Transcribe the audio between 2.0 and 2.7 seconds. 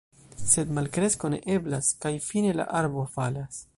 Kaj fine, la